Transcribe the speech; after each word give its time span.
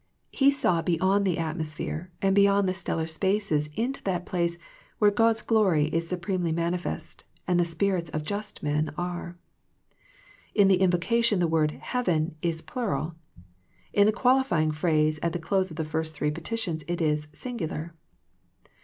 He 0.31 0.49
saw 0.49 0.81
beyond 0.81 1.25
the 1.27 1.37
atmosphere, 1.37 2.09
and 2.23 2.33
beyond 2.33 2.67
the 2.67 2.73
stellar 2.73 3.05
spaces 3.05 3.69
into 3.75 4.01
that 4.01 4.25
place 4.25 4.57
where 4.97 5.11
God's 5.11 5.43
glory 5.43 5.89
is 5.93 6.07
supremely 6.09 6.51
manifest 6.51 7.23
and 7.47 7.59
the 7.59 7.65
spirits 7.65 8.09
of 8.09 8.23
just 8.23 8.63
men 8.63 8.91
are. 8.97 9.37
In 10.55 10.69
the 10.69 10.81
invocation 10.81 11.37
the 11.37 11.47
word" 11.47 11.69
heaven" 11.93 12.35
is 12.51 12.63
plural. 12.63 13.13
In 13.93 14.07
the 14.07 14.11
qualifying 14.11 14.71
phrase 14.71 15.19
at 15.21 15.33
the 15.33 15.37
close 15.37 15.69
of 15.69 15.77
the 15.77 15.85
first 15.85 16.15
three 16.15 16.31
petitions 16.31 16.83
it 16.87 16.99
is 16.99 17.27
singular. 17.31 17.93